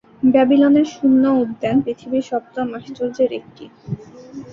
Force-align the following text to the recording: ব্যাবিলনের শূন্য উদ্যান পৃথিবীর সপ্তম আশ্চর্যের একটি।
ব্যাবিলনের 0.33 0.87
শূন্য 0.87 1.23
উদ্যান 1.43 1.77
পৃথিবীর 1.85 2.27
সপ্তম 2.29 2.67
আশ্চর্যের 2.77 3.31
একটি। 3.39 3.65